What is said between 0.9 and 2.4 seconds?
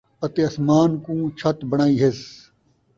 کوں چَھت بݨائی ہِس۔